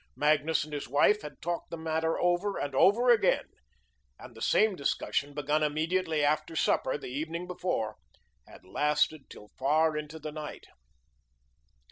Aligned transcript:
Magnus 0.15 0.63
and 0.63 0.73
his 0.73 0.87
wife 0.87 1.21
had 1.21 1.43
talked 1.43 1.69
this 1.69 1.79
matter 1.79 2.19
over 2.19 2.57
and 2.57 2.73
over 2.73 3.11
again; 3.11 3.45
and 4.17 4.33
the 4.33 4.41
same 4.41 4.75
discussion, 4.75 5.35
begun 5.35 5.61
immediately 5.61 6.23
after 6.23 6.55
supper 6.55 6.97
the 6.97 7.05
evening 7.05 7.45
before, 7.45 7.97
had 8.47 8.65
lasted 8.65 9.29
till 9.29 9.49
far 9.59 9.95
into 9.95 10.17
the 10.17 10.31
night. 10.31 10.65